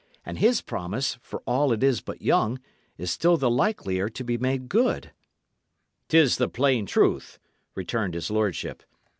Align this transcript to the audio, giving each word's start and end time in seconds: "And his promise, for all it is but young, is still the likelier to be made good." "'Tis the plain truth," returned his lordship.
"And 0.25 0.39
his 0.39 0.61
promise, 0.61 1.19
for 1.21 1.43
all 1.45 1.71
it 1.71 1.83
is 1.83 2.01
but 2.01 2.23
young, 2.23 2.59
is 2.97 3.11
still 3.11 3.37
the 3.37 3.51
likelier 3.51 4.09
to 4.09 4.23
be 4.23 4.35
made 4.35 4.67
good." 4.67 5.11
"'Tis 6.07 6.37
the 6.37 6.49
plain 6.49 6.87
truth," 6.87 7.37
returned 7.75 8.15
his 8.15 8.31
lordship. 8.31 8.81